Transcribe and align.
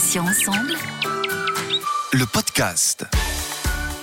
Patients 0.00 0.24
ensemble? 0.24 0.72
Le 2.14 2.24
podcast. 2.24 3.04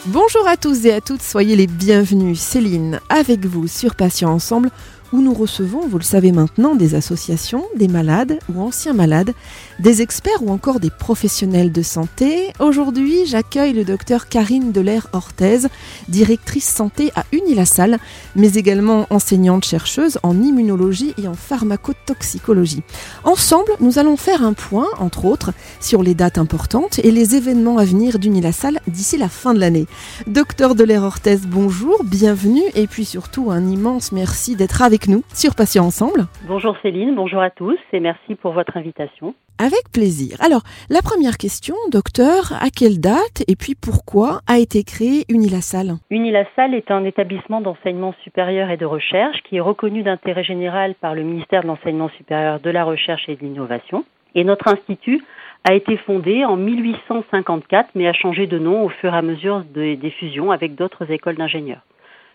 Bonjour 0.05 0.47
à 0.47 0.55
tous 0.55 0.85
et 0.85 0.93
à 0.93 1.01
toutes, 1.01 1.23
soyez 1.23 1.55
les 1.55 1.66
bienvenus. 1.66 2.39
Céline, 2.39 3.01
avec 3.09 3.48
vous 3.48 3.67
sur 3.67 3.96
Patients 3.96 4.32
Ensemble, 4.32 4.69
où 5.14 5.22
nous 5.22 5.33
recevons, 5.33 5.88
vous 5.88 5.98
le 5.98 6.04
savez 6.04 6.32
maintenant, 6.32 6.75
des 6.75 6.96
associations, 6.96 7.64
des 7.75 7.88
malades 7.88 8.39
ou 8.54 8.62
anciens 8.62 8.94
malades, 8.94 9.34
des 9.80 10.02
experts 10.02 10.41
ou 10.41 10.50
encore 10.50 10.80
des 10.80 10.90
professionnels 10.90 11.72
de 11.72 11.82
santé. 11.82 12.54
Aujourd'hui, 12.60 13.26
j'accueille 13.26 13.73
le 13.73 13.84
docteur 13.84 14.28
Karine 14.28 14.72
Delair-Orthez, 14.72 15.68
directrice 16.08 16.68
santé 16.68 17.12
à 17.16 17.26
Unilassal, 17.32 18.00
mais 18.36 18.54
également 18.54 19.08
enseignante-chercheuse 19.09 20.20
en 20.23 20.41
immunologie 20.41 21.14
et 21.18 21.28
en 21.28 21.34
pharmacotoxicologie. 21.36 22.84
Ensemble, 23.24 23.71
nous 23.80 24.00
allons 24.00 24.18
faire 24.18 24.44
un 24.44 24.54
point, 24.54 24.88
entre 25.00 25.26
autres, 25.26 25.52
sur 25.80 26.03
les 26.03 26.16
dates 26.16 26.38
importantes 26.38 27.00
et 27.00 27.12
les 27.12 27.36
événements 27.36 27.78
à 27.78 27.86
venir 27.86 28.20
d'Unilassal 28.20 28.81
d'ici 28.88 29.17
la 29.17 29.30
fin 29.30 29.53
de 29.53 29.59
l'année. 29.59 29.88
Docteur 30.26 30.76
Delair-Orthez, 30.76 31.38
bonjour, 31.48 32.03
bienvenue 32.03 32.64
et 32.76 32.88
puis 32.88 33.05
surtout 33.05 33.52
un 33.52 33.67
immense 33.67 34.12
merci 34.12 34.55
d'être 34.55 34.81
avec 34.81 34.97
nous 35.08 35.24
sur 35.34 35.54
Patients 35.56 35.86
Ensemble. 35.86 36.26
Bonjour 36.48 36.76
Céline, 36.82 37.14
bonjour 37.14 37.42
à 37.42 37.52
tous 37.52 37.78
et 37.94 38.00
merci 38.00 38.34
pour 38.34 38.54
votre 38.54 38.76
invitation. 38.76 39.36
Avec 39.60 39.92
plaisir. 39.92 40.38
Alors, 40.40 40.62
la 40.90 41.02
première 41.02 41.38
question, 41.38 41.76
docteur, 41.92 42.54
à 42.62 42.70
quelle 42.70 43.00
date 43.00 43.44
et 43.48 43.56
puis 43.56 43.76
pourquoi 43.76 44.42
a 44.48 44.60
été 44.60 44.84
créée 44.84 45.26
Unilassal? 45.30 45.94
Unilassal 46.12 46.73
est 46.73 46.92
un 46.92 47.04
établissement 47.06 47.62
d'enseignement 47.62 48.14
supérieur 48.23 48.70
et 48.70 48.78
de 48.78 48.86
recherche 48.86 49.42
qui 49.44 49.58
est 49.58 49.62
reconnu 49.62 50.04
d'intérêt 50.04 50.44
général 50.44 50.96
par 50.96 51.16
le 51.16 51.23
ministère 51.23 51.62
de 51.62 51.68
l'Enseignement 51.68 52.09
supérieur, 52.18 52.59
de 52.59 52.70
la 52.70 52.84
Recherche 52.84 53.30
et 53.30 53.36
de 53.36 53.42
l'Innovation. 53.42 54.06
Et 54.36 54.44
notre 54.44 54.68
institut 54.68 55.23
a 55.64 55.73
été 55.73 55.98
fondé 55.98 56.45
en 56.45 56.56
1854 56.56 57.89
mais 57.95 58.08
a 58.08 58.14
changé 58.14 58.45
de 58.45 58.59
nom 58.59 58.86
au 58.86 58.89
fur 58.89 59.14
et 59.14 59.17
à 59.17 59.22
mesure 59.22 59.64
des 59.73 60.14
fusions 60.20 60.52
avec 60.52 60.76
d'autres 60.76 61.11
écoles 61.11 61.36
d'ingénieurs. 61.36 61.82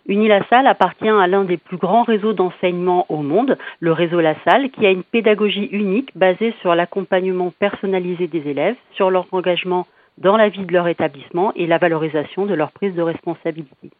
Unilassal 0.07 0.67
appartient 0.67 1.09
à 1.09 1.27
l'un 1.27 1.45
des 1.45 1.57
plus 1.57 1.77
grands 1.77 2.03
réseaux 2.03 2.33
d'enseignement 2.33 3.07
au 3.09 3.23
monde, 3.23 3.57
le 3.81 3.93
réseau 3.93 4.21
La 4.21 4.35
Salle, 4.45 4.71
qui 4.71 4.85
a 4.85 4.91
une 4.91 5.05
pédagogie 5.05 5.69
unique 5.71 6.11
basée 6.17 6.55
sur 6.61 6.75
l'accompagnement 6.75 7.53
personnalisé 7.59 8.27
des 8.27 8.41
élèves, 8.49 8.77
sur 8.95 9.11
leur 9.11 9.27
engagement 9.33 9.87
dans 10.19 10.37
la 10.37 10.49
vie 10.49 10.67
de 10.67 10.73
leur 10.73 10.89
établissement 10.89 11.53
et 11.55 11.67
la 11.67 11.79
valorisation 11.79 12.47
de 12.47 12.55
leur 12.55 12.73
prise 12.73 12.95
de 12.95 13.03
responsabilité. 13.03 13.91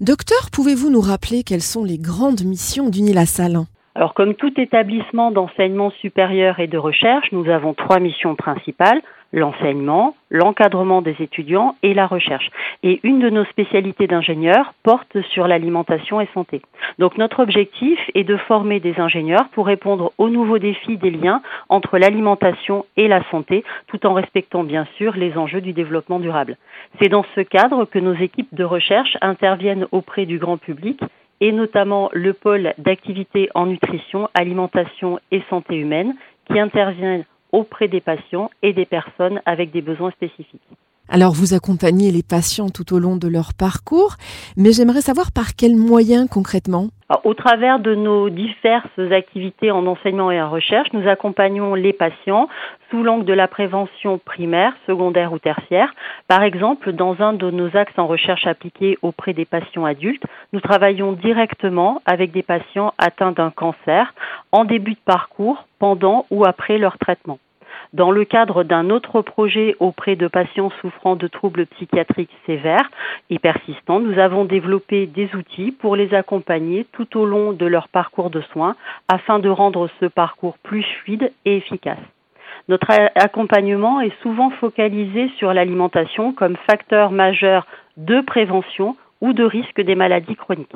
Docteur, 0.00 0.50
pouvez-vous 0.52 0.90
nous 0.90 1.00
rappeler 1.00 1.42
quelles 1.42 1.62
sont 1.62 1.84
les 1.84 1.98
grandes 1.98 2.44
missions 2.44 2.90
d'Unilassal? 2.90 3.60
Alors 3.96 4.12
comme 4.12 4.34
tout 4.34 4.52
établissement 4.60 5.30
d'enseignement 5.30 5.88
supérieur 5.88 6.60
et 6.60 6.66
de 6.66 6.76
recherche, 6.76 7.32
nous 7.32 7.48
avons 7.48 7.72
trois 7.72 7.98
missions 7.98 8.34
principales 8.34 9.00
l'enseignement, 9.32 10.14
l'encadrement 10.30 11.02
des 11.02 11.16
étudiants 11.20 11.76
et 11.82 11.94
la 11.94 12.06
recherche. 12.06 12.50
Et 12.82 13.00
une 13.02 13.20
de 13.20 13.30
nos 13.30 13.44
spécialités 13.46 14.06
d'ingénieurs 14.06 14.74
porte 14.82 15.20
sur 15.30 15.48
l'alimentation 15.48 16.20
et 16.20 16.28
santé. 16.32 16.62
Donc 16.98 17.18
notre 17.18 17.40
objectif 17.40 17.98
est 18.14 18.24
de 18.24 18.36
former 18.36 18.80
des 18.80 18.98
ingénieurs 19.00 19.48
pour 19.52 19.66
répondre 19.66 20.12
aux 20.18 20.28
nouveaux 20.28 20.58
défis 20.58 20.96
des 20.96 21.10
liens 21.10 21.42
entre 21.68 21.98
l'alimentation 21.98 22.84
et 22.96 23.08
la 23.08 23.22
santé, 23.30 23.64
tout 23.88 24.06
en 24.06 24.14
respectant 24.14 24.62
bien 24.62 24.86
sûr 24.96 25.16
les 25.16 25.36
enjeux 25.36 25.60
du 25.60 25.72
développement 25.72 26.20
durable. 26.20 26.56
C'est 27.00 27.08
dans 27.08 27.24
ce 27.34 27.40
cadre 27.40 27.84
que 27.84 27.98
nos 27.98 28.14
équipes 28.14 28.54
de 28.54 28.64
recherche 28.64 29.16
interviennent 29.20 29.86
auprès 29.90 30.26
du 30.26 30.38
grand 30.38 30.56
public 30.56 31.00
et 31.40 31.52
notamment 31.52 32.10
le 32.12 32.32
pôle 32.32 32.72
d'activité 32.78 33.48
en 33.54 33.66
nutrition, 33.66 34.28
alimentation 34.34 35.18
et 35.30 35.42
santé 35.50 35.76
humaine 35.76 36.14
qui 36.46 36.58
intervient 36.58 37.22
auprès 37.52 37.88
des 37.88 38.00
patients 38.00 38.50
et 38.62 38.72
des 38.72 38.86
personnes 38.86 39.40
avec 39.46 39.70
des 39.70 39.82
besoins 39.82 40.10
spécifiques. 40.10 40.62
Alors 41.08 41.32
vous 41.32 41.54
accompagnez 41.54 42.10
les 42.10 42.24
patients 42.24 42.68
tout 42.68 42.92
au 42.92 42.98
long 42.98 43.16
de 43.16 43.28
leur 43.28 43.54
parcours, 43.54 44.16
mais 44.56 44.72
j'aimerais 44.72 45.02
savoir 45.02 45.30
par 45.30 45.54
quels 45.54 45.76
moyens 45.76 46.28
concrètement? 46.28 46.88
Au 47.22 47.34
travers 47.34 47.78
de 47.78 47.94
nos 47.94 48.28
diverses 48.28 48.98
activités 49.12 49.70
en 49.70 49.86
enseignement 49.86 50.32
et 50.32 50.42
en 50.42 50.50
recherche, 50.50 50.88
nous 50.92 51.08
accompagnons 51.08 51.76
les 51.76 51.92
patients 51.92 52.48
sous 52.90 53.04
l'angle 53.04 53.24
de 53.24 53.32
la 53.32 53.46
prévention 53.46 54.18
primaire, 54.18 54.72
secondaire 54.88 55.32
ou 55.32 55.38
tertiaire. 55.38 55.94
Par 56.26 56.42
exemple, 56.42 56.92
dans 56.92 57.20
un 57.20 57.32
de 57.32 57.52
nos 57.52 57.76
axes 57.76 57.96
en 57.98 58.08
recherche 58.08 58.48
appliquée 58.48 58.98
auprès 59.02 59.34
des 59.34 59.44
patients 59.44 59.84
adultes, 59.84 60.24
nous 60.52 60.60
travaillons 60.60 61.12
directement 61.12 62.02
avec 62.06 62.32
des 62.32 62.42
patients 62.42 62.92
atteints 62.98 63.32
d'un 63.32 63.50
cancer 63.50 64.12
en 64.50 64.64
début 64.64 64.94
de 64.94 65.04
parcours, 65.04 65.66
pendant 65.78 66.26
ou 66.30 66.44
après 66.44 66.78
leur 66.78 66.98
traitement. 66.98 67.38
Dans 67.92 68.10
le 68.10 68.24
cadre 68.24 68.64
d'un 68.64 68.90
autre 68.90 69.22
projet 69.22 69.76
auprès 69.80 70.16
de 70.16 70.28
patients 70.28 70.70
souffrant 70.80 71.16
de 71.16 71.26
troubles 71.28 71.66
psychiatriques 71.66 72.36
sévères 72.46 72.90
et 73.30 73.38
persistants, 73.38 74.00
nous 74.00 74.18
avons 74.18 74.44
développé 74.44 75.06
des 75.06 75.34
outils 75.34 75.72
pour 75.72 75.96
les 75.96 76.14
accompagner 76.14 76.86
tout 76.92 77.18
au 77.18 77.26
long 77.26 77.52
de 77.52 77.66
leur 77.66 77.88
parcours 77.88 78.30
de 78.30 78.40
soins 78.52 78.76
afin 79.08 79.38
de 79.38 79.48
rendre 79.48 79.88
ce 80.00 80.06
parcours 80.06 80.58
plus 80.58 80.84
fluide 81.02 81.32
et 81.44 81.56
efficace. 81.56 81.98
Notre 82.68 82.90
accompagnement 83.14 84.00
est 84.00 84.14
souvent 84.22 84.50
focalisé 84.50 85.30
sur 85.38 85.54
l'alimentation 85.54 86.32
comme 86.32 86.56
facteur 86.68 87.12
majeur 87.12 87.66
de 87.96 88.20
prévention 88.20 88.96
ou 89.20 89.32
de 89.32 89.44
risque 89.44 89.80
des 89.80 89.94
maladies 89.94 90.34
chroniques. 90.34 90.72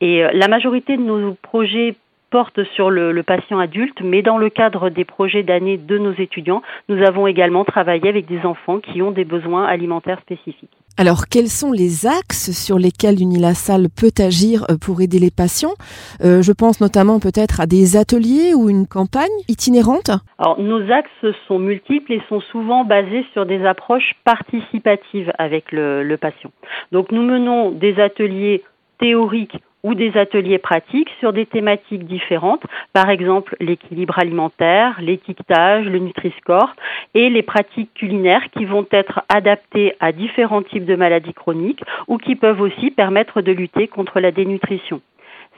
Et 0.00 0.24
euh, 0.24 0.30
la 0.34 0.48
majorité 0.48 0.96
de 0.96 1.02
nos 1.02 1.34
projets 1.34 1.96
porte 2.32 2.64
sur 2.74 2.90
le, 2.90 3.22
patient 3.22 3.58
adulte, 3.58 4.00
mais 4.02 4.22
dans 4.22 4.38
le 4.38 4.48
cadre 4.48 4.88
des 4.88 5.04
projets 5.04 5.42
d'année 5.42 5.76
de 5.76 5.98
nos 5.98 6.14
étudiants, 6.14 6.62
nous 6.88 7.00
avons 7.04 7.26
également 7.26 7.64
travaillé 7.64 8.08
avec 8.08 8.26
des 8.26 8.40
enfants 8.44 8.80
qui 8.80 9.02
ont 9.02 9.12
des 9.12 9.26
besoins 9.26 9.66
alimentaires 9.66 10.20
spécifiques. 10.22 10.70
Alors, 10.98 11.28
quels 11.30 11.48
sont 11.48 11.72
les 11.72 12.06
axes 12.06 12.50
sur 12.52 12.78
lesquels 12.78 13.20
Unilassal 13.20 13.88
peut 13.88 14.12
agir 14.18 14.64
euh, 14.70 14.76
pour 14.78 15.00
aider 15.02 15.18
les 15.18 15.30
patients? 15.30 15.74
Euh, 16.24 16.42
Je 16.42 16.52
pense 16.52 16.80
notamment 16.80 17.20
peut-être 17.20 17.60
à 17.60 17.66
des 17.66 17.96
ateliers 17.96 18.54
ou 18.54 18.68
une 18.68 18.86
campagne 18.86 19.38
itinérante? 19.48 20.10
Alors, 20.38 20.58
nos 20.60 20.90
axes 20.90 21.26
sont 21.46 21.58
multiples 21.58 22.12
et 22.14 22.22
sont 22.28 22.40
souvent 22.40 22.84
basés 22.84 23.26
sur 23.34 23.46
des 23.46 23.64
approches 23.64 24.14
participatives 24.24 25.32
avec 25.38 25.70
le, 25.70 26.02
le 26.02 26.16
patient. 26.16 26.50
Donc, 26.92 27.12
nous 27.12 27.22
menons 27.22 27.70
des 27.70 28.00
ateliers 28.00 28.62
théoriques 28.98 29.58
ou 29.82 29.94
des 29.94 30.16
ateliers 30.16 30.58
pratiques 30.58 31.10
sur 31.20 31.32
des 31.32 31.46
thématiques 31.46 32.06
différentes, 32.06 32.62
par 32.92 33.10
exemple 33.10 33.56
l'équilibre 33.60 34.18
alimentaire, 34.18 35.00
l'étiquetage, 35.00 35.86
le 35.86 35.98
Nutri-Score 35.98 36.74
et 37.14 37.28
les 37.28 37.42
pratiques 37.42 37.92
culinaires 37.94 38.50
qui 38.56 38.64
vont 38.64 38.86
être 38.90 39.22
adaptées 39.28 39.94
à 40.00 40.12
différents 40.12 40.62
types 40.62 40.84
de 40.84 40.96
maladies 40.96 41.34
chroniques 41.34 41.82
ou 42.08 42.18
qui 42.18 42.36
peuvent 42.36 42.60
aussi 42.60 42.90
permettre 42.90 43.42
de 43.42 43.52
lutter 43.52 43.88
contre 43.88 44.20
la 44.20 44.30
dénutrition. 44.30 45.00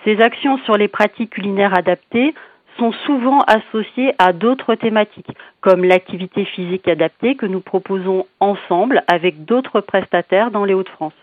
Ces 0.05 0.21
actions 0.21 0.59
sur 0.59 0.77
les 0.77 0.89
pratiques 0.89 1.31
culinaires 1.31 1.77
adaptées 1.77 2.35
sont 2.79 2.93
souvent 3.07 3.41
associées 3.41 4.15
à 4.19 4.33
d'autres 4.33 4.75
thématiques, 4.75 5.31
comme 5.61 5.85
l'activité 5.85 6.45
physique 6.45 6.89
adaptée 6.89 7.37
que 7.37 7.47
nous 7.47 7.61
proposons 7.61 8.27
ensemble 8.41 9.03
avec 9.07 9.45
d'autres 9.45 9.81
prestataires 9.81 10.51
dans 10.51 10.65
les 10.65 10.75
Hauts-de-France. 10.75 11.15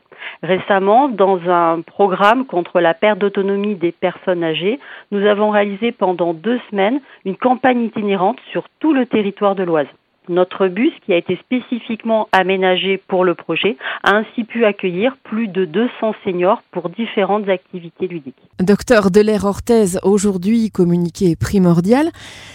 Récemment, 0.43 1.09
dans 1.09 1.39
un 1.49 1.81
programme 1.81 2.45
contre 2.45 2.79
la 2.79 2.93
perte 2.93 3.19
d'autonomie 3.19 3.75
des 3.75 3.91
personnes 3.91 4.43
âgées, 4.43 4.79
nous 5.11 5.25
avons 5.25 5.49
réalisé 5.49 5.91
pendant 5.91 6.33
deux 6.33 6.59
semaines 6.69 7.01
une 7.25 7.37
campagne 7.37 7.83
itinérante 7.83 8.39
sur 8.51 8.63
tout 8.79 8.93
le 8.93 9.05
territoire 9.05 9.55
de 9.55 9.63
l'Oise. 9.63 9.87
Notre 10.31 10.69
bus, 10.69 10.93
qui 11.05 11.11
a 11.11 11.17
été 11.17 11.35
spécifiquement 11.35 12.29
aménagé 12.31 12.97
pour 13.09 13.25
le 13.25 13.35
projet, 13.35 13.75
a 14.03 14.15
ainsi 14.15 14.45
pu 14.45 14.63
accueillir 14.63 15.17
plus 15.25 15.49
de 15.49 15.65
200 15.65 16.15
seniors 16.23 16.63
pour 16.71 16.87
différentes 16.87 17.49
activités 17.49 18.07
ludiques. 18.07 18.37
Docteur 18.61 19.11
Delair 19.11 19.43
Orthez, 19.43 19.97
aujourd'hui 20.03 20.71
communiqué 20.71 21.35
primordial. 21.35 22.11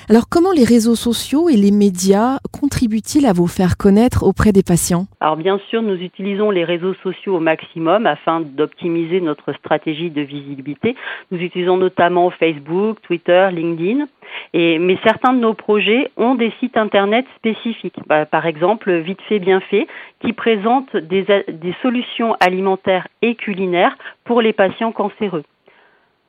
Alors 0.08 0.30
comment 0.30 0.52
les 0.52 0.64
réseaux 0.64 0.94
sociaux 0.94 1.50
et 1.50 1.56
les 1.56 1.70
médias 1.70 2.38
contribuent-ils 2.50 3.26
à 3.26 3.34
vous 3.34 3.46
faire 3.46 3.76
connaître 3.76 4.22
auprès 4.22 4.52
des 4.52 4.62
patients? 4.62 5.06
Alors 5.20 5.36
bien 5.36 5.60
sûr, 5.68 5.82
nous 5.82 5.96
utilisons 5.96 6.50
les 6.50 6.64
réseaux 6.64 6.94
sociaux 7.02 7.36
au 7.36 7.40
maximum 7.40 8.06
afin 8.06 8.40
d'optimiser 8.40 9.20
notre 9.20 9.52
stratégie 9.52 10.08
de 10.08 10.22
visibilité. 10.22 10.96
Nous 11.30 11.40
utilisons 11.40 11.76
notamment 11.76 12.30
Facebook, 12.30 13.02
Twitter, 13.02 13.50
LinkedIn. 13.52 14.06
Mais 14.54 14.98
certains 15.04 15.32
de 15.32 15.40
nos 15.40 15.54
projets 15.54 16.10
ont 16.16 16.34
des 16.34 16.52
sites 16.60 16.76
internet 16.76 17.26
spécifiques. 17.36 17.98
Bah, 18.06 18.26
par 18.26 18.46
exemple, 18.46 18.92
Vite 18.92 19.20
fait, 19.28 19.38
bien 19.38 19.60
fait, 19.60 19.86
qui 20.20 20.32
présente 20.32 20.96
des, 20.96 21.24
des 21.48 21.74
solutions 21.82 22.34
alimentaires 22.40 23.08
et 23.22 23.34
culinaires 23.34 23.96
pour 24.24 24.40
les 24.40 24.52
patients 24.52 24.92
cancéreux. 24.92 25.44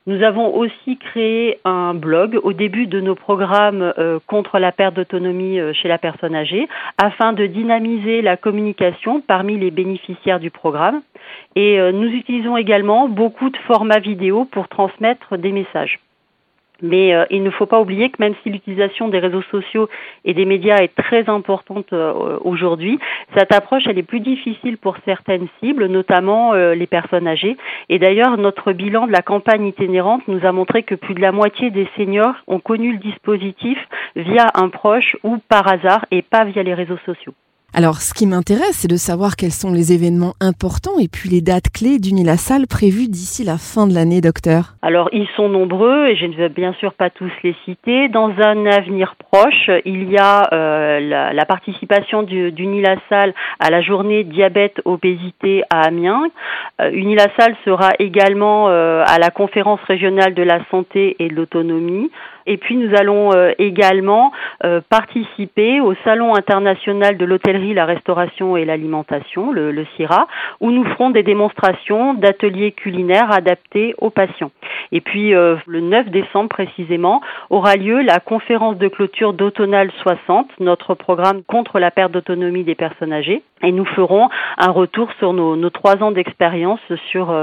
Nous 0.08 0.24
avons 0.24 0.56
aussi 0.56 0.98
créé 0.98 1.60
un 1.66 1.94
blog 1.94 2.40
au 2.42 2.54
début 2.54 2.88
de 2.88 3.02
nos 3.02 3.14
programmes 3.14 3.94
euh, 3.98 4.20
contre 4.26 4.58
la 4.58 4.72
perte 4.72 4.96
d'autonomie 4.96 5.60
euh, 5.60 5.74
chez 5.74 5.90
la 5.90 5.98
personne 5.98 6.34
âgée 6.34 6.70
afin 6.98 7.34
de 7.34 7.46
dynamiser 7.46 8.22
la 8.22 8.38
communication 8.38 9.20
parmi 9.20 9.58
les 9.58 9.70
bénéficiaires 9.70 10.40
du 10.40 10.50
programme. 10.50 11.02
Et 11.58 11.78
euh, 11.78 11.92
nous 11.92 12.08
utilisons 12.08 12.56
également 12.56 13.10
beaucoup 13.10 13.50
de 13.50 13.58
formats 13.68 14.00
vidéo 14.00 14.46
pour 14.46 14.70
transmettre 14.70 15.38
des 15.38 15.52
messages. 15.52 16.00
Mais 16.82 17.14
euh, 17.14 17.26
il 17.30 17.44
ne 17.44 17.50
faut 17.50 17.66
pas 17.66 17.80
oublier 17.80 18.10
que 18.10 18.18
même 18.20 18.36
si 18.44 18.50
l'utilisation 18.50 19.08
des 19.08 19.20
réseaux 19.20 19.42
sociaux 19.44 19.90
et 20.26 20.34
des 20.34 20.46
médias 20.46 20.78
est 20.78 20.96
très 20.96 21.28
importante 21.30 21.94
euh, 21.94 22.38
aujourd'hui, 22.42 23.00
cette 23.36 23.54
approche 23.54 23.84
elle 23.88 23.98
est 23.98 24.04
plus 24.04 24.20
difficile 24.20 24.78
pour 24.78 24.96
certaines 25.06 25.48
cibles, 25.60 25.88
notamment 25.88 26.54
euh, 26.54 26.76
les 26.76 26.88
personnes 26.88 27.28
âgées. 27.28 27.58
Et 27.90 28.00
d'ailleurs, 28.00 28.38
notre 28.38 28.74
bilan 28.74 29.08
de 29.08 29.12
la 29.12 29.22
campagne 29.22 29.66
itinérante 29.66 30.28
nous 30.28 30.46
a 30.46 30.52
montré 30.52 30.84
que 30.84 30.96
plus 30.96 31.14
de 31.14 31.22
la 31.22 31.32
moitié 31.32 31.72
des 31.72 31.88
seniors 31.96 32.36
ont 32.48 32.60
connu 32.60 32.94
le 32.94 33.00
dispositif 33.00 33.78
via 34.16 34.48
un 34.56 34.70
proche 34.70 35.18
ou 35.24 35.38
par 35.50 35.68
hasard 35.68 36.06
et 36.12 36.22
pas 36.22 36.46
via 36.46 36.64
les 36.64 36.74
réseaux 36.74 37.00
sociaux. 37.06 37.34
Alors, 37.74 37.98
ce 37.98 38.14
qui 38.14 38.26
m'intéresse, 38.26 38.80
c'est 38.80 38.88
de 38.88 38.96
savoir 38.96 39.36
quels 39.36 39.52
sont 39.52 39.72
les 39.72 39.92
événements 39.92 40.34
importants 40.40 40.98
et 41.00 41.10
puis 41.10 41.30
les 41.30 41.42
dates 41.42 41.70
clés 41.70 42.00
d'Unilassal 42.00 42.66
prévues 42.66 43.08
d'ici 43.08 43.44
la 43.44 43.58
fin 43.58 43.88
de 43.88 43.94
l'année, 43.94 44.22
docteur. 44.22 44.76
Alors, 44.82 45.10
ils 45.12 45.28
sont 45.36 45.50
nombreux 45.50 46.08
et 46.08 46.16
je 46.16 46.26
ne 46.26 46.36
vais 46.36 46.50
bien 46.50 46.74
sûr 46.80 46.94
pas 46.94 47.10
tous 47.10 47.30
les 47.44 47.56
citer. 47.66 48.08
Dans 48.08 48.30
un 48.30 48.66
avenir 48.66 49.16
proche, 49.32 49.70
il 49.86 50.10
y 50.10 50.18
a 50.18 50.48
euh, 50.54 51.00
la, 51.02 51.34
la, 51.34 51.46
participation 51.46 52.24
d'Unilassal 52.24 53.34
à 53.60 53.70
la 53.70 53.82
journée 53.82 54.24
diabète 54.24 54.82
obésité 54.86 55.64
à 55.70 55.88
Amiens. 55.88 56.24
Euh, 56.82 56.90
Unilassal 56.92 57.56
sera 57.66 57.92
également 58.00 58.70
euh, 58.70 59.04
à 59.06 59.20
la 59.20 59.30
conférence 59.30 59.82
régionale 59.82 60.34
de 60.34 60.44
la 60.44 60.60
santé 60.72 61.16
et 61.20 61.28
de 61.28 61.36
l'autonomie. 61.36 62.10
Et 62.48 62.58
puis 62.58 62.78
nous 62.78 62.96
allons 62.96 63.34
euh, 63.36 63.52
également 63.60 64.32
euh, 64.64 64.82
participer 64.90 65.82
au 65.82 65.94
Salon 66.04 66.36
international 66.36 67.18
de 67.18 67.26
l'hôtellerie, 67.26 67.74
la 67.74 67.86
restauration 67.86 68.58
et 68.58 68.66
l'alimentation, 68.66 69.52
le, 69.52 69.72
le 69.72 69.86
CIRA, 69.96 70.28
où 70.62 70.72
nous 70.72 70.84
ferons 70.86 71.10
des 71.10 71.24
démonstrations 71.24 72.14
d'ateliers 72.14 72.72
culinaires 72.72 73.32
adaptés 73.32 73.94
aux 74.00 74.10
patients. 74.10 74.52
Et 74.92 75.02
puis 75.02 75.34
euh, 75.34 75.56
le 75.68 75.82
9 75.82 76.10
décembre 76.10 76.50
précisément 76.50 77.22
aura 77.50 77.76
lieu 77.76 78.02
la 78.02 78.20
conférence 78.20 78.78
de 78.78 78.88
clôture 78.88 79.34
d'Autonal 79.34 79.92
60, 80.02 80.48
notre 80.60 80.96
programme 80.96 81.44
contre 81.44 81.80
la 81.80 81.92
perte 81.92 82.12
d'autonomie 82.12 82.64
des 82.64 82.76
personnes 82.76 83.14
âgées. 83.14 83.44
Et 83.64 83.72
nous 83.72 83.86
ferons 83.86 84.30
un 84.58 84.72
retour 84.72 85.10
sur 85.20 85.34
nos, 85.34 85.70
trois 85.70 86.04
ans 86.04 86.12
d'expérience 86.12 86.80
sur, 87.10 87.36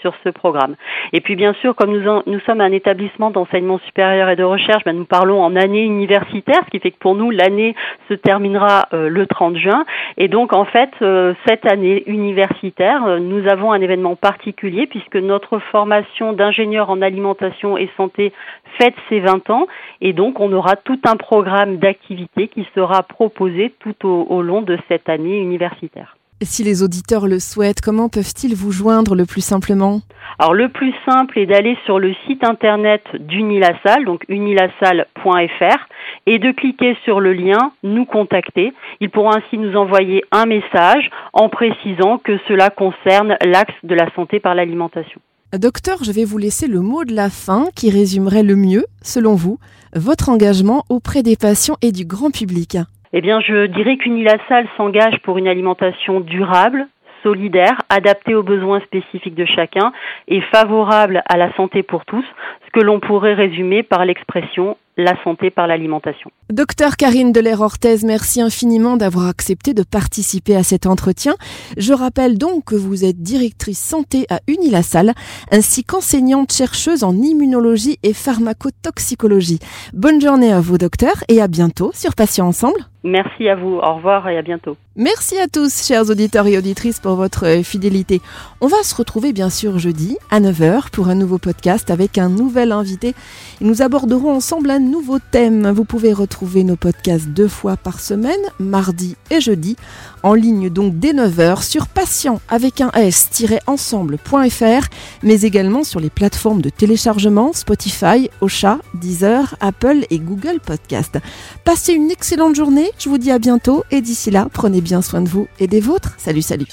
sur 0.00 0.14
ce 0.22 0.28
programme. 0.28 0.76
Et 1.12 1.20
puis 1.20 1.36
bien 1.36 1.54
sûr, 1.54 1.74
comme 1.74 1.92
nous, 1.92 2.08
en, 2.08 2.22
nous 2.26 2.40
sommes 2.40 2.60
un 2.60 2.72
établissement 2.72 3.30
d'enseignement 3.30 3.78
supérieur 3.86 4.28
et 4.28 4.36
de 4.36 4.44
recherche, 4.44 4.84
ben, 4.84 4.96
nous 4.96 5.04
parlons 5.04 5.42
en 5.42 5.56
année 5.56 5.84
universitaire, 5.84 6.60
ce 6.64 6.70
qui 6.70 6.78
fait 6.78 6.90
que 6.90 6.98
pour 6.98 7.14
nous, 7.14 7.30
l'année 7.30 7.74
se 8.08 8.14
terminera 8.14 8.86
euh, 8.92 9.08
le 9.08 9.26
30 9.26 9.56
juin. 9.56 9.84
Et 10.16 10.28
donc, 10.28 10.52
en 10.52 10.64
fait, 10.64 10.90
euh, 11.02 11.34
cette 11.46 11.66
année 11.66 12.02
universitaire, 12.06 13.04
euh, 13.06 13.18
nous 13.18 13.48
avons 13.48 13.72
un 13.72 13.80
événement 13.80 14.16
particulier 14.16 14.86
puisque 14.86 15.16
notre 15.16 15.58
formation 15.58 16.32
d'ingénieur 16.32 16.90
en 16.90 17.02
alimentation 17.02 17.76
et 17.76 17.90
santé 17.96 18.32
fête 18.78 18.94
ses 19.08 19.20
20 19.20 19.50
ans. 19.50 19.66
Et 20.00 20.12
donc, 20.12 20.40
on 20.40 20.52
aura 20.52 20.76
tout 20.76 21.00
un 21.04 21.16
programme 21.16 21.76
d'activités 21.76 22.48
qui 22.48 22.66
sera 22.74 23.02
proposé 23.02 23.74
tout 23.80 24.06
au, 24.06 24.26
au 24.28 24.42
long 24.42 24.62
de 24.62 24.78
cette 24.88 25.08
année 25.08 25.38
universitaire. 25.38 26.16
Si 26.44 26.64
les 26.64 26.82
auditeurs 26.82 27.28
le 27.28 27.38
souhaitent, 27.38 27.80
comment 27.80 28.08
peuvent-ils 28.08 28.56
vous 28.56 28.72
joindre 28.72 29.14
le 29.14 29.26
plus 29.26 29.44
simplement? 29.44 30.00
Alors 30.40 30.54
le 30.54 30.68
plus 30.70 30.92
simple 31.06 31.38
est 31.38 31.46
d'aller 31.46 31.78
sur 31.84 32.00
le 32.00 32.14
site 32.26 32.42
internet 32.42 33.04
d'Unilassal, 33.14 34.04
donc 34.04 34.24
unilassal.fr, 34.28 35.88
et 36.26 36.38
de 36.40 36.50
cliquer 36.50 36.96
sur 37.04 37.20
le 37.20 37.32
lien 37.32 37.72
Nous 37.84 38.06
contacter. 38.06 38.72
Ils 39.00 39.10
pourront 39.10 39.30
ainsi 39.30 39.56
nous 39.56 39.76
envoyer 39.76 40.24
un 40.32 40.46
message 40.46 41.10
en 41.32 41.48
précisant 41.48 42.18
que 42.18 42.36
cela 42.48 42.70
concerne 42.70 43.36
l'axe 43.44 43.74
de 43.84 43.94
la 43.94 44.12
santé 44.14 44.40
par 44.40 44.56
l'alimentation. 44.56 45.20
Docteur, 45.58 45.98
je 46.02 46.12
vais 46.12 46.24
vous 46.24 46.38
laisser 46.38 46.66
le 46.66 46.80
mot 46.80 47.04
de 47.04 47.14
la 47.14 47.28
fin 47.28 47.66
qui 47.76 47.90
résumerait 47.90 48.42
le 48.42 48.56
mieux, 48.56 48.86
selon 49.02 49.34
vous, 49.34 49.58
votre 49.94 50.30
engagement 50.30 50.82
auprès 50.88 51.22
des 51.22 51.36
patients 51.36 51.76
et 51.82 51.92
du 51.92 52.06
grand 52.06 52.30
public. 52.30 52.78
Eh 53.12 53.20
bien, 53.20 53.38
je 53.40 53.66
dirais 53.66 53.98
qu'Unilassal 53.98 54.66
s'engage 54.78 55.18
pour 55.22 55.36
une 55.36 55.46
alimentation 55.46 56.20
durable, 56.20 56.86
solidaire, 57.22 57.82
adaptée 57.90 58.34
aux 58.34 58.42
besoins 58.42 58.80
spécifiques 58.80 59.34
de 59.34 59.44
chacun 59.44 59.92
et 60.26 60.40
favorable 60.40 61.22
à 61.28 61.36
la 61.36 61.54
santé 61.54 61.82
pour 61.82 62.06
tous, 62.06 62.24
ce 62.66 62.70
que 62.72 62.82
l'on 62.82 62.98
pourrait 62.98 63.34
résumer 63.34 63.82
par 63.82 64.06
l'expression 64.06 64.78
la 64.96 65.14
santé 65.24 65.50
par 65.50 65.66
l'alimentation. 65.66 66.30
Docteur 66.50 66.96
Karine 66.96 67.32
Delair-Orthez, 67.32 68.04
merci 68.04 68.42
infiniment 68.42 68.96
d'avoir 68.96 69.26
accepté 69.28 69.72
de 69.72 69.82
participer 69.82 70.54
à 70.54 70.62
cet 70.62 70.86
entretien. 70.86 71.34
Je 71.78 71.94
rappelle 71.94 72.36
donc 72.36 72.66
que 72.66 72.74
vous 72.74 73.04
êtes 73.04 73.22
directrice 73.22 73.80
santé 73.80 74.26
à 74.28 74.40
Unilassal, 74.46 75.12
ainsi 75.50 75.82
qu'enseignante 75.82 76.52
chercheuse 76.52 77.04
en 77.04 77.14
immunologie 77.14 77.98
et 78.02 78.12
pharmacotoxicologie. 78.12 79.60
Bonne 79.94 80.20
journée 80.20 80.52
à 80.52 80.60
vous, 80.60 80.76
docteur, 80.76 81.24
et 81.28 81.40
à 81.40 81.48
bientôt 81.48 81.90
sur 81.94 82.14
Patients 82.14 82.48
Ensemble. 82.48 82.86
Merci 83.04 83.48
à 83.48 83.56
vous, 83.56 83.78
au 83.82 83.94
revoir 83.94 84.28
et 84.28 84.38
à 84.38 84.42
bientôt. 84.42 84.76
Merci 84.94 85.36
à 85.38 85.48
tous, 85.48 85.84
chers 85.84 86.08
auditeurs 86.08 86.46
et 86.46 86.56
auditrices, 86.56 87.00
pour 87.00 87.16
votre 87.16 87.62
fidélité. 87.64 88.20
On 88.60 88.68
va 88.68 88.82
se 88.84 88.94
retrouver 88.94 89.32
bien 89.32 89.50
sûr 89.50 89.78
jeudi 89.80 90.16
à 90.30 90.38
9h 90.38 90.90
pour 90.90 91.08
un 91.08 91.16
nouveau 91.16 91.38
podcast 91.38 91.90
avec 91.90 92.16
un 92.16 92.28
nouvel 92.28 92.70
invité. 92.70 93.14
Nous 93.60 93.82
aborderons 93.82 94.32
ensemble 94.32 94.70
un 94.70 94.81
nouveau 94.90 95.18
thème. 95.18 95.70
Vous 95.70 95.84
pouvez 95.84 96.12
retrouver 96.12 96.64
nos 96.64 96.76
podcasts 96.76 97.28
deux 97.28 97.48
fois 97.48 97.76
par 97.76 98.00
semaine, 98.00 98.40
mardi 98.58 99.16
et 99.30 99.40
jeudi, 99.40 99.76
en 100.22 100.34
ligne 100.34 100.68
donc 100.70 100.98
dès 100.98 101.12
9h 101.12 101.62
sur 101.62 101.86
patient 101.86 102.40
avec 102.48 102.80
un 102.80 102.90
s-ensemble.fr, 102.92 104.86
mais 105.22 105.40
également 105.42 105.84
sur 105.84 106.00
les 106.00 106.10
plateformes 106.10 106.60
de 106.60 106.70
téléchargement 106.70 107.52
Spotify, 107.52 108.28
Ocha, 108.40 108.78
Deezer, 108.94 109.56
Apple 109.60 110.06
et 110.10 110.18
Google 110.18 110.60
Podcast. 110.64 111.18
Passez 111.64 111.92
une 111.92 112.10
excellente 112.10 112.54
journée, 112.54 112.90
je 112.98 113.08
vous 113.08 113.18
dis 113.18 113.30
à 113.30 113.38
bientôt 113.38 113.84
et 113.90 114.00
d'ici 114.00 114.30
là, 114.30 114.48
prenez 114.52 114.80
bien 114.80 115.02
soin 115.02 115.20
de 115.20 115.28
vous 115.28 115.48
et 115.58 115.66
des 115.66 115.80
vôtres. 115.80 116.14
Salut, 116.18 116.42
salut. 116.42 116.66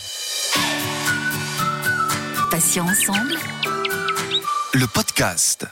Patient 2.51 2.85
ensemble. 2.85 3.35
Le 4.73 4.85
podcast. 4.85 5.67